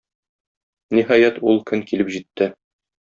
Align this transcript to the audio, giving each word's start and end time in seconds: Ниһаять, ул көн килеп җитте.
Ниһаять, 0.99 1.37
ул 1.51 1.63
көн 1.73 1.85
килеп 1.93 2.11
җитте. 2.17 2.49